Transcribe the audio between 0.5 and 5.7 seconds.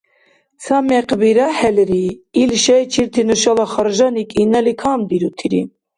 Ца мекъ бирахӀелри, ил шайчирти нушала харжани кӀинали камдирутири.